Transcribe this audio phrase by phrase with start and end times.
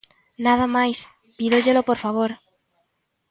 [0.45, 0.99] Nada máis,
[1.37, 2.31] pídollelo por favor.